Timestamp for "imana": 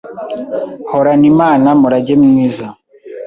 1.31-1.69